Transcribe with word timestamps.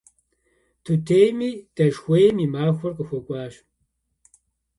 Тутейми 0.83 1.49
дэшхуейм 1.75 2.35
и 2.45 2.47
махуэр 2.53 2.93
къыхуэкӏуащ. 2.97 3.53